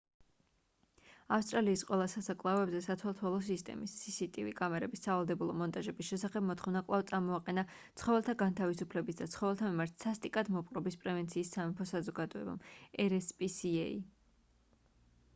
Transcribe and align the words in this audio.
ავსტრალიის 1.35 1.81
ყველა 1.89 2.05
სასაკლაოებზე 2.13 2.79
სათვალთვალო 2.85 3.41
სისტემის 3.47 3.91
cctv 4.05 4.53
კამერების 4.61 5.03
სავალდებულო 5.07 5.55
მონტაჟების 5.59 6.09
შესახებ 6.13 6.47
მოთხოვნა 6.49 6.81
კვლავ 6.89 7.05
წამოაყენა 7.13 7.65
ცხოველთა 8.03 8.35
განთავისუფლების 8.41 9.21
და 9.21 9.29
ცხოველთა 9.37 9.69
მიმართ 9.75 10.07
სასტიკად 10.07 10.51
მოპყრობის 10.57 11.01
პრევენციის 11.05 11.53
სამეფო 11.59 11.89
საზოგადოებამ 11.93 12.61
rspca 13.07 13.87